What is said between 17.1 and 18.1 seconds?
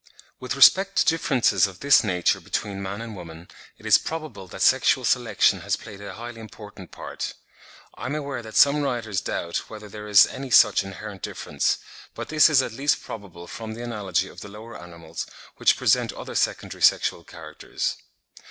characters.